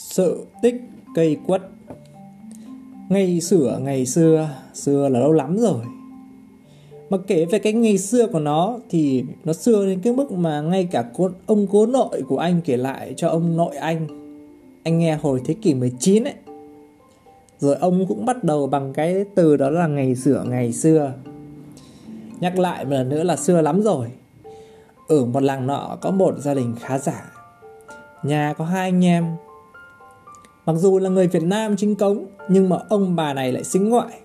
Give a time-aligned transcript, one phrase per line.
[0.00, 0.74] Sự tích
[1.14, 1.62] cây quất.
[3.08, 5.84] Ngày sửa ngày xưa Xưa là lâu lắm rồi.
[7.10, 10.60] Mà kể về cái ngày xưa của nó Thì nó xưa đến cái mức mà
[10.60, 14.06] Ngay cả cô, ông cố nội của anh kể lại Cho ông nội anh.
[14.82, 16.34] Anh nghe hồi thế kỷ 19 ấy.
[17.58, 21.12] Rồi ông cũng bắt đầu bằng cái từ đó là ngày sửa ngày xưa.
[22.40, 24.06] Nhắc lại một lần nữa là xưa lắm rồi.
[25.08, 27.32] Ở một làng nọ có một gia đình khá giả.
[28.22, 29.36] Nhà có hai anh em.
[30.66, 33.88] Mặc dù là người Việt Nam chính cống, Nhưng mà ông bà này lại xính
[33.88, 34.20] ngoại.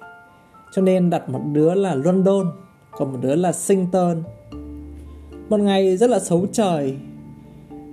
[0.71, 2.51] Cho nên đặt một đứa là London,
[2.91, 4.23] Còn một đứa là Sington.
[5.49, 6.97] Một ngày rất là xấu trời,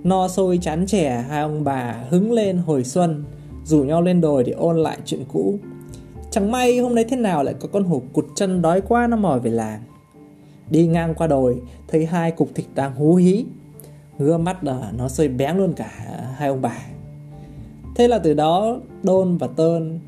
[0.03, 3.23] No sôi chán trẻ Hai ông bà hứng lên hồi xuân,
[3.65, 5.59] Rủ nhau lên đồi để ôn lại chuyện cũ.
[6.31, 9.17] Chẳng may hôm đấy thế nào lại có con hổ cụt chân đói quá nó
[9.17, 9.81] mỏi về làng.
[10.69, 13.45] Đi ngang qua đồi, Thấy hai cục thịt đang hú hí.
[14.17, 15.91] Ngứa mắt là nó sôi bén luôn cả
[16.37, 16.77] hai ông bà.
[17.95, 19.99] Thế là từ đó Đôn và Tơn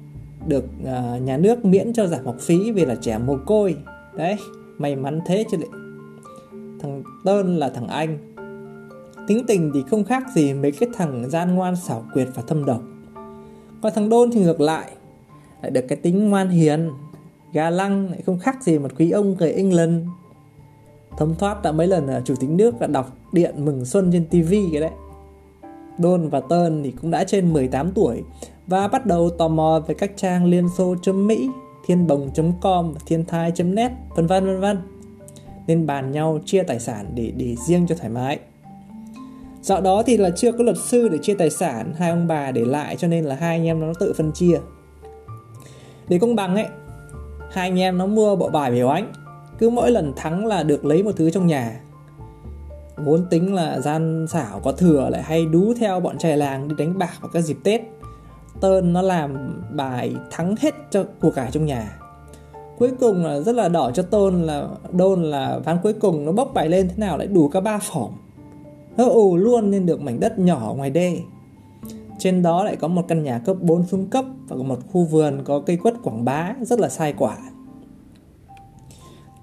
[0.48, 3.76] được uh, nhà nước miễn cho giảm học phí vì là trẻ mồ côi.
[4.16, 4.36] Đấy,
[4.78, 5.70] may mắn thế chứ lại.
[6.82, 8.18] Thằng Tơn là thằng Anh.
[9.28, 12.66] Tính tình thì không khác gì mấy cái thằng gian ngoan xảo quyệt và thâm
[12.66, 12.82] độc.
[13.82, 14.92] Còn thằng Đôn thì ngược lại,
[15.62, 16.90] lại được cái tính ngoan hiền,
[17.54, 20.08] gà lăng lại không khác gì một quý ông người England.
[21.18, 24.26] Thấm thoát đã mấy lần à, chủ tịch nước đã đọc điện mừng xuân trên
[24.26, 24.92] tivi cái đấy.
[25.98, 28.24] Đôn và Tơn thì cũng đã trên 18 tuổi
[28.68, 31.50] và bắt đầu tò mò về các trang liên xô.mỹ,
[31.86, 34.78] thiên bồng.com và thiên thai.net, vân vân vân vân.
[35.68, 38.40] Nên bàn nhau chia tài sản để để riêng cho thoải mái.
[39.62, 42.52] Dạo đó thì là chưa có luật sư để chia tài sản, hai ông bà
[42.52, 44.60] để lại cho nên là hai anh em nó tự phân chia.
[46.08, 46.66] Để công bằng ấy,
[47.52, 49.14] hai anh em nó mua bộ bài biểu ánh,
[49.58, 51.82] cứ mỗi lần thắng là được lấy một thứ trong nhà
[52.96, 56.76] vốn tính là gian xảo có thừa lại hay đú theo bọn trẻ làng đi
[56.78, 57.82] đánh bạc vào các dịp Tết.
[58.62, 62.00] Tơn nó làm bài thắng hết cho của cải trong nhà.
[62.78, 66.32] Cuối cùng là rất là đỏ cho Tôn là Đôn là ván cuối cùng nó
[66.32, 68.14] bốc bài lên thế nào lại đủ cả ba phỏng.
[68.98, 71.20] Nó ù luôn nên được mảnh đất nhỏ ngoài đê.
[72.20, 75.42] Trên đó lại có một căn nhà cấp 4 xuống cấp và một khu vườn
[75.44, 77.38] có cây quất quảng bá rất là sai quả.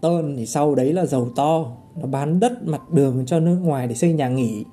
[0.00, 1.64] Tôn thì sau đấy là giàu to
[1.97, 4.64] nó bán đất mặt đường cho nước ngoài để xây nhà nghỉ.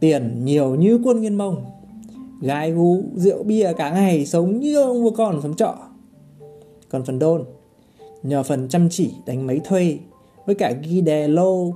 [0.00, 1.64] Tiền nhiều như quân nghiên mông.
[2.40, 5.74] Gái gú rượu bia cả ngày sống như ông vua con sống trọ.
[6.88, 7.44] Còn phần đôn
[8.22, 9.98] nhờ phần chăm chỉ đánh máy thuê
[10.46, 11.72] với cả ghi đề lô uh,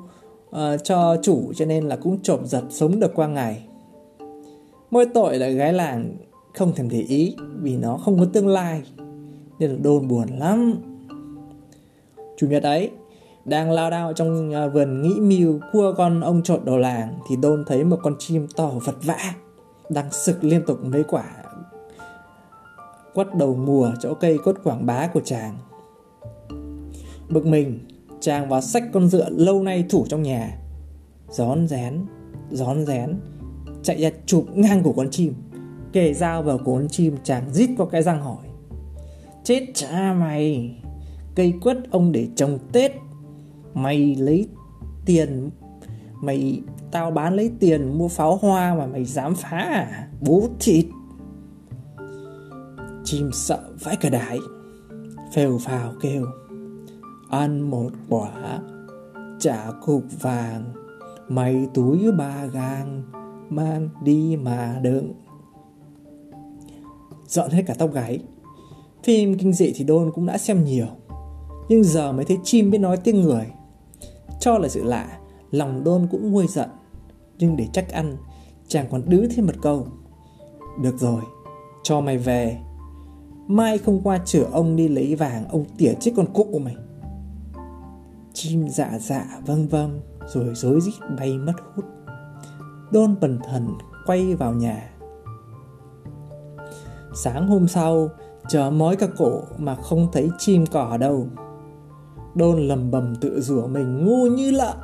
[0.85, 3.63] cho chủ cho nên là cũng trộm giật sống được qua ngày.
[4.91, 6.17] Mỗi tội là gái làng
[6.55, 8.83] không thèm để ý vì nó không có tương lai
[9.59, 10.75] nên là đôn buồn lắm.
[12.37, 12.91] Chủ nhật ấy
[13.45, 17.37] đang lao đao trong à, vườn nghĩ mưu cua con ông trộn đầu làng thì
[17.37, 19.19] đôn thấy một con chim to vật vã
[19.89, 21.25] đang sực liên tục mấy quả
[23.19, 25.59] quất đầu mùa chỗ cây cốt quảng bá của chàng.
[27.29, 27.79] Bực mình,
[28.21, 30.59] chàng vào sách con dựa lâu nay thủ trong nhà,
[31.29, 32.07] rón rén
[32.51, 33.21] rón rén,
[33.83, 35.35] chạy ra chụp ngang của con chim.
[35.93, 38.47] Kề dao vào cổ con chim, chàng rít qua cái răng hỏi,
[39.45, 40.77] chết cha mày,
[41.35, 42.93] cây quất ông để trồng tết
[43.75, 44.49] mày lấy
[45.05, 45.51] tiền,
[46.23, 50.09] mày tao bán lấy tiền mua pháo hoa mà mày dám phá à?
[50.21, 50.87] Bố thịt.
[53.05, 54.39] Chim sợ vãi cả đái.
[55.35, 56.27] Phèo phào kêu.
[57.31, 58.59] Ăn một quả
[59.41, 60.65] trả cục vàng.
[61.29, 63.03] Mày túi ba gang,
[63.51, 65.13] mang đi mà đựng.
[67.27, 68.21] Dọn hết cả tóc gáy
[69.09, 70.87] phim kinh dị thì đôn cũng đã xem nhiều.
[71.69, 73.47] Nhưng giờ mới thấy chim biết nói tiếng người
[74.41, 75.19] cho là sự lạ,
[75.51, 76.69] Lòng đôn cũng nguôi giận.
[77.39, 78.17] Nhưng để chắc ăn,
[78.69, 79.87] Chàng còn đứ thêm một câu.
[80.83, 81.23] Được rồi,
[81.83, 82.59] Cho mày về.
[83.47, 86.77] Mai không qua chở ông đi lấy vàng, Ông tỉa chết con cụ mày.
[88.33, 91.85] Chim dạ dạ vâng vâng Rồi rối rít bay mất hút.
[92.93, 93.69] Đôn bần thần
[94.07, 94.91] quay vào nhà.
[97.15, 98.09] Sáng hôm sau,
[98.49, 101.27] Chờ mói cả cổ mà không thấy chim cỏ đâu.
[102.35, 104.77] Đôn lầm bầm tự rủa mình, ngu như lợn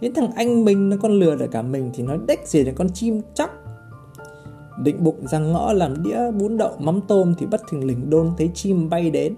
[0.00, 2.72] Đến thằng anh mình, nó con lừa được cả mình Thì nói đếch gì là
[2.76, 3.50] con chim chắc
[4.82, 8.30] Định bụng ra ngõ làm đĩa bún đậu mắm tôm Thì bất thình lình đôn
[8.38, 9.34] thấy chim bay đến.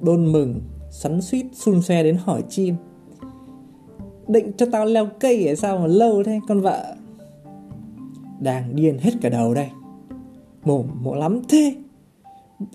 [0.00, 0.60] Đôn mừng
[0.90, 2.74] sắn suýt xun xoe đến hỏi chim.
[4.28, 6.94] Định cho tao leo cây ở sao mà lâu thế, con vợ.
[8.40, 9.70] Đang điên hết cả đầu đây.
[10.64, 11.74] Mồm mộ lắm thế.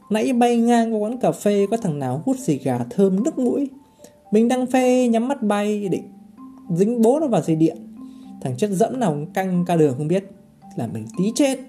[0.10, 3.40] Nãy bay ngang qua quán cà phê, có thằng nào hút xì gà thơm nước
[3.40, 3.70] mũi.
[4.32, 6.12] Mình đang phê, nhắm mắt bay, định
[6.70, 7.78] dính bố nó vào dây điện.
[8.42, 10.24] Thằng chất dẫm nào canh ca đường không biết.
[10.76, 11.60] Là mình tí chết.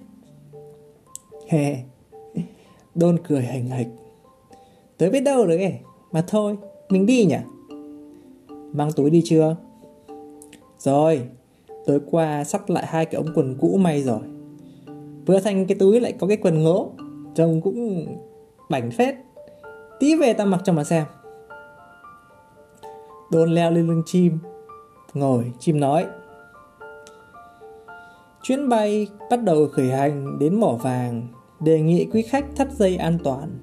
[2.94, 3.88] Đôn cười hành hịch
[4.98, 5.78] tới biết đâu rồi ấy
[6.12, 6.56] Mà thôi,
[6.88, 7.36] mình đi nhỉ
[8.72, 9.56] Mang túi đi chưa
[10.78, 11.22] Rồi,
[11.86, 14.20] Tối qua sắp lại hai cái ống quần cũ may rồi
[15.26, 16.90] Vừa thành cái túi lại có cái quần ngỗ
[17.34, 18.06] Trông cũng
[18.70, 19.14] bảnh phết.
[20.00, 21.04] Tí về ta mặc cho mà xem.
[23.30, 24.38] Đôn leo lên lưng chim,
[25.14, 26.06] Ngồi, chim nói.
[28.42, 31.28] Chuyến bay bắt đầu khởi hành đến mỏ vàng,
[31.60, 33.58] Đề nghị quý khách thắt dây an toàn.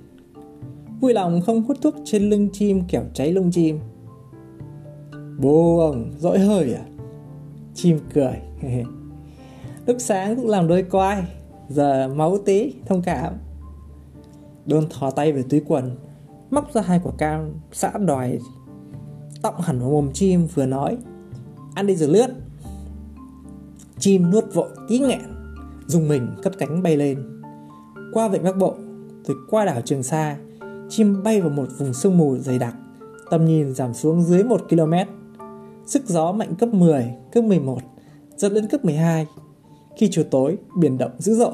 [1.02, 3.80] Vui lòng không hút thuốc trên lưng chim kẻo cháy lông chim.
[5.38, 6.84] Bố ông dõi hơi à?
[7.74, 8.42] Chim cười.
[9.86, 11.24] Lúc sáng cũng làm đôi quai,
[11.70, 13.34] Giờ máu tí, thông cảm.
[14.70, 15.96] Đôn thò tay về túi quần
[16.52, 18.40] Móc ra hai quả cam xã đòi
[19.42, 20.98] Tọng hẳn vào mồm chim vừa nói
[21.76, 22.28] Ăn đi rồi lướt.
[24.00, 25.22] Chim nuốt vội tí nghẹn
[25.88, 27.42] Dùng mình cất cánh bay lên.
[28.14, 28.76] Qua vịnh Bắc Bộ
[29.24, 30.38] Rồi qua đảo Trường Sa
[30.90, 32.76] Chim bay vào một vùng sương mù dày đặc
[33.30, 34.94] Tầm nhìn giảm xuống dưới 1 km.
[35.86, 37.80] Sức gió mạnh cấp 10, cấp 11
[38.38, 39.28] Giật đến cấp 12
[39.98, 41.54] Khi chiều tối, biển động dữ dội.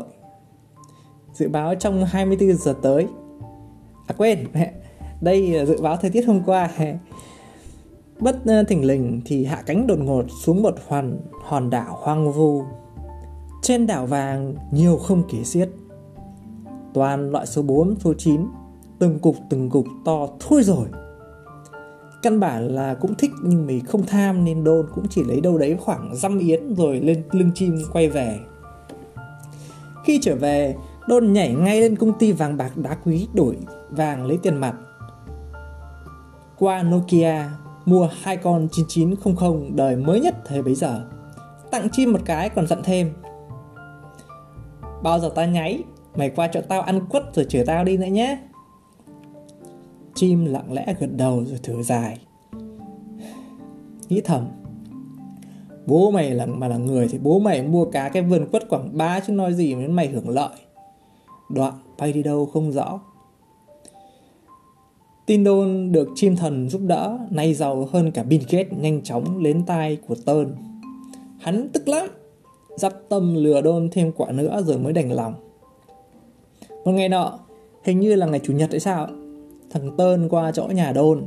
[1.36, 3.08] Dự báo trong 24 giờ tới.
[4.08, 4.48] À quên,
[5.22, 6.70] đây là dự báo thời tiết hôm qua.
[8.20, 12.32] Bất thỉnh thình lình thì hạ cánh đột ngột xuống một hoàn hòn đảo hoang
[12.32, 12.64] vu.
[13.62, 15.70] Trên đảo vàng nhiều không kể xiết.
[16.94, 18.42] Toàn loại số 4, số 9
[19.00, 20.88] Từng cục từng cục to thôi rồi.
[22.22, 25.58] Căn bản là cũng thích nhưng mình không tham nên đôn cũng chỉ lấy đâu
[25.58, 28.40] đấy khoảng dăm yến rồi lên lưng chim quay về.
[30.06, 30.76] Khi trở về,
[31.08, 33.58] đôn nhảy ngay lên công ty vàng bạc đá quý đổi
[33.90, 34.76] vàng lấy tiền mặt.
[36.58, 37.44] Qua Nokia
[37.86, 41.06] mua hai con 9900 đời mới nhất thời bấy giờ.
[41.72, 43.14] Tặng chim một cái còn dặn thêm.
[45.04, 45.84] Bao giờ ta nháy,
[46.16, 48.38] mày qua chỗ tao ăn quất rồi chở tao đi nữa nhé.
[50.16, 52.20] Chim lặng lẽ gật đầu rồi thở dài
[54.10, 54.48] Nghĩ thầm
[55.86, 58.98] Bố mày là mà là người thì bố mày mua cá cái vườn quất quảng
[58.98, 60.50] ba chứ nói gì đến mày hưởng lợi
[61.50, 63.00] Đoạn bay đi đâu không rõ.
[65.26, 69.44] Tin đồn được chim thần giúp đỡ, Nay giàu hơn cả Bill Gates nhanh chóng
[69.44, 70.56] lên tai của Tơn
[71.40, 72.08] Hắn tức lắm
[72.76, 75.34] Dắp tâm lừa đôn thêm quả nữa rồi mới đành lòng.
[76.86, 77.40] Một ngày nọ,
[77.84, 79.08] Hình như là ngày Chủ nhật hay sao,
[79.70, 81.26] Thằng Tơn qua chỗ nhà đôn.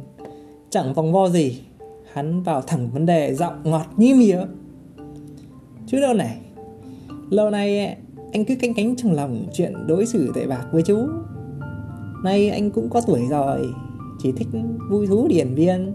[0.70, 1.62] Chẳng vòng vo gì,
[2.12, 4.40] Hắn vào thẳng vấn đề giọng ngọt như mía
[5.86, 6.36] Chứ đâu này,
[7.30, 7.96] Lâu nay
[8.32, 11.08] anh cứ canh cánh trong lòng chuyện đối xử tệ bạc với chú.
[12.24, 13.72] Nay anh cũng có tuổi rồi,
[14.18, 14.48] Chỉ thích
[14.90, 15.94] vui thú điển viên.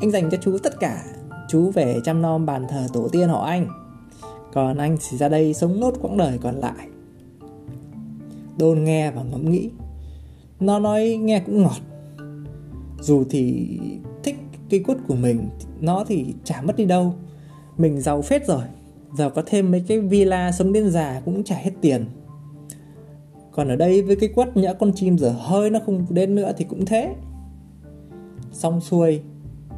[0.00, 1.04] Anh dành cho chú tất cả,
[1.48, 3.68] Chú về chăm nom bàn thờ tổ tiên họ anh.
[4.52, 6.88] Còn anh thì ra đây sống nốt quãng đời còn lại.
[8.58, 9.70] Đôn nghe và ngẫm nghĩ,
[10.60, 11.80] nó nói nghe cũng ngọt.
[13.00, 13.78] Dù thì
[14.22, 14.36] thích
[14.70, 15.48] cây quất của mình,
[15.80, 17.14] nó thì chả mất đi đâu.
[17.78, 18.62] Mình giàu phết rồi
[19.14, 22.04] giờ có thêm mấy cái villa sống đến già cũng chả hết tiền.
[23.52, 26.52] Còn ở đây với cái quất nhỡ con chim giờ hơi nó không đến nữa
[26.56, 27.14] thì cũng thế.
[28.52, 29.20] Xong xuôi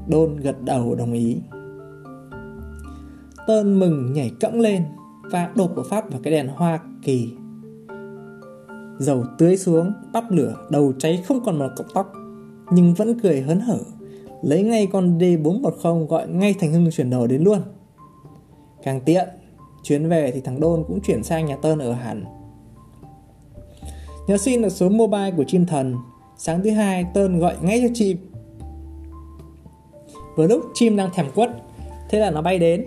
[0.08, 1.37] đôn gật đầu đồng ý.
[3.46, 4.84] Tơn mừng nhảy cẫng lên
[5.22, 7.32] và đột của pháp vào cái đèn hoa kỳ.
[8.98, 12.12] Dầu tưới xuống, bắp lửa, đầu cháy không còn một cọng tóc
[12.70, 13.79] Nhưng vẫn cười hớn hở.
[14.43, 17.58] Lấy ngay con D410 gọi ngay thành Hưng chuyển đồ đến luôn.
[18.82, 19.29] Càng tiện,
[19.82, 22.24] Chuyến về thì thằng Đôn cũng chuyển sang nhà Tơn ở hẳn.
[24.27, 25.96] Nhớ xin được số mobile của chim thần.
[26.39, 28.17] Sáng thứ hai, Tơn gọi ngay cho chim
[30.36, 31.51] Vừa lúc chim đang thèm quất,
[32.10, 32.84] Thế là nó bay đến.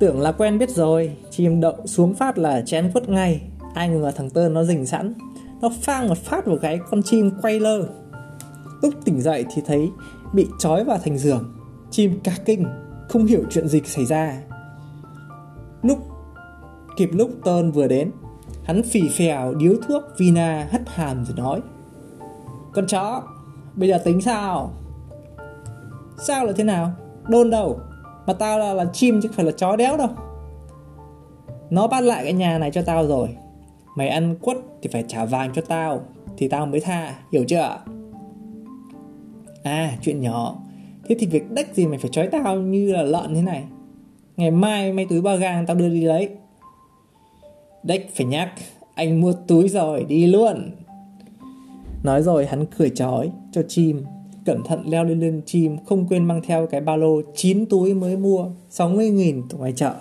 [0.00, 3.40] Tưởng là quen biết rồi, Chim đậu xuống phát là chén quất ngay.
[3.74, 5.14] Ai ngờ thằng Tơn nó rình sẵn.
[5.60, 7.86] Nó phang một phát vào cái, con chim quay lơ.
[8.82, 9.90] Lúc tỉnh dậy thì thấy
[10.32, 11.54] bị trói vào thành giường.
[11.90, 12.64] Chim cả kinh,
[13.08, 14.40] không hiểu chuyện gì xảy ra
[15.84, 15.98] lúc
[16.96, 18.10] kịp lúc tơn vừa đến
[18.64, 21.60] hắn phì phèo điếu thuốc vina hất hàm rồi nói
[22.72, 23.22] con chó
[23.76, 24.70] bây giờ tính sao?
[26.18, 26.92] Sao là thế nào?
[27.28, 27.78] Đôn đâu?
[28.26, 30.08] Mà tao là, là chim chứ không phải là chó đéo đâu.
[31.70, 33.28] Nó bắt lại cái nhà này cho tao rồi.
[33.96, 36.00] Mày ăn quất thì phải trả vàng cho tao
[36.36, 37.78] Thì tao mới tha, hiểu chưa?
[39.62, 40.56] À chuyện nhỏ.
[41.08, 43.64] Thế thì việc đếch gì mày phải trói tao như là lợn thế này?
[44.36, 46.28] Ngày mai mấy túi ba gang, tao đưa đi lấy.
[47.82, 48.52] Đếch, phải nhắc,
[48.94, 50.70] Anh mua túi rồi, đi luôn.
[52.02, 54.04] Nói rồi, hắn cười chói cho chim.
[54.44, 57.94] Cẩn thận leo lên lưng chim, Không quên mang theo cái ba lô 9 túi
[57.94, 59.94] mới mua 60.000 từ ngoài chợ.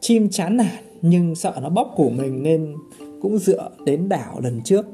[0.00, 2.74] Chim chán nản, nhưng sợ nó bóp cổ mình nên
[3.22, 4.86] cũng dựa đến đảo lần trước.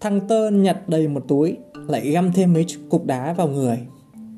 [0.00, 3.78] Thằng Tơn nhặt đầy một túi, Lại găm thêm mấy cục đá vào người.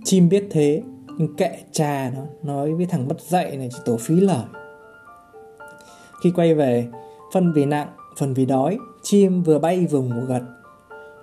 [0.04, 0.82] Chim biết thế
[1.22, 4.44] nhưng kệ cha nó Nói với thằng mất dạy này chỉ tổ phí lời.
[6.22, 6.88] Khi quay về
[7.32, 7.88] Phần vì nặng,
[8.18, 10.42] phần vì đói Chim vừa bay vừa ngủ gật.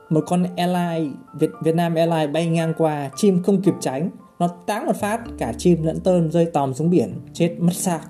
[0.10, 4.10] Một con airline Việt, Việt Nam Airlines bay ngang qua Chim không kịp tránh.
[4.40, 8.02] Nó táng một phát Cả chim lẫn tơn rơi tòm xuống biển Chết mất xác.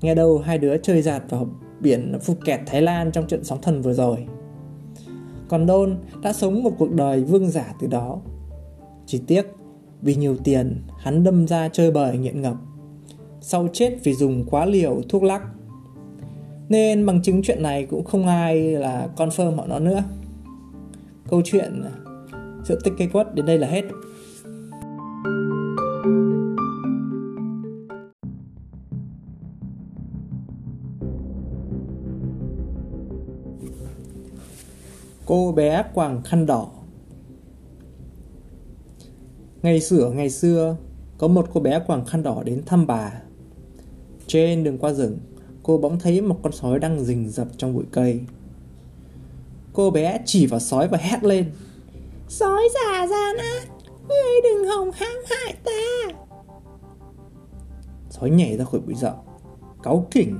[0.00, 1.46] Nghe đâu hai đứa chơi giạt vào
[1.80, 4.26] biển Phuket Thái Lan trong trận sóng thần vừa rồi.
[5.48, 8.18] Còn Đôn đã sống một cuộc đời vương giả từ đó.
[9.06, 9.57] Chỉ tiếc,
[10.02, 12.56] vì nhiều tiền, hắn đâm ra chơi bời nghiện ngập.
[13.40, 15.42] Sau chết vì dùng quá liều thuốc lắc.
[16.68, 20.02] Nên bằng chứng chuyện này cũng không ai là confirm họ nó nữa.
[21.30, 21.92] Câu chuyện à,
[22.64, 23.84] sự tích cây quất đến đây là hết.
[35.26, 36.68] Cô bé quàng khăn đỏ
[39.62, 40.76] Ngày xưa ngày xưa,
[41.18, 43.12] Có một cô bé quàng khăn đỏ đến thăm bà.
[44.26, 45.18] Trên đường qua rừng,
[45.62, 48.20] Cô bỗng thấy một con sói đang rình rập trong bụi cây.
[49.72, 51.52] Cô bé chỉ vào sói và hét lên,
[52.28, 53.68] Sói già gian ác
[54.08, 56.14] Ngươi đừng hòng hãm hại ta.
[58.10, 59.14] Sói nhảy ra khỏi bụi rậm,
[59.82, 60.38] Cáu kỉnh.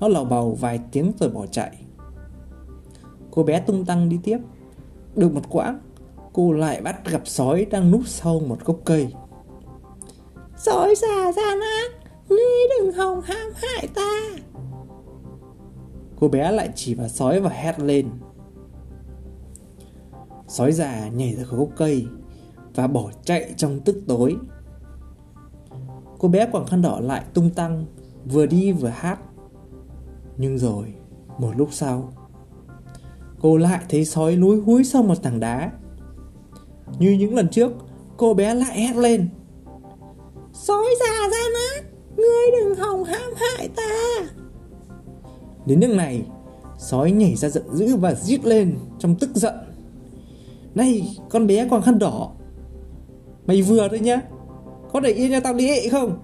[0.00, 1.76] Nó lào bầu vài tiếng rồi bỏ chạy.
[3.30, 4.38] Cô bé tung tăng đi tiếp.
[5.14, 5.80] Được một quãng
[6.36, 9.12] Cô lại bắt gặp sói đang núp sau một gốc cây.
[10.56, 11.90] Sói già gian ác
[12.28, 12.38] Ngươi
[12.78, 14.20] đừng hòng hãm hại ta.
[16.20, 18.08] Cô bé lại chỉ vào sói và hét lên.
[20.48, 22.06] Sói già nhảy ra khỏi gốc cây
[22.74, 24.36] Và bỏ chạy trong tức tối.
[26.18, 27.86] Cô bé quàng khăn đỏ lại tung tăng
[28.24, 29.18] Vừa đi vừa hát.
[30.36, 30.94] Nhưng rồi
[31.38, 32.12] Một lúc sau
[33.40, 35.72] cô lại thấy sói lúi húi sau một tảng đá.
[36.98, 37.72] Như những lần trước,
[38.16, 39.28] cô bé lại hét lên.
[40.52, 41.82] Sói già ra nát,
[42.16, 44.26] ngươi đừng hòng hãm hại ta.
[45.66, 46.22] Đến nước này,
[46.78, 49.54] sói nhảy ra giận dữ và giết lên trong tức giận.
[50.74, 52.32] Này, con bé còn khăn đỏ.
[53.46, 54.20] Mày vừa thôi nhá.
[54.92, 56.18] Có để yên cho tao đi hệ không?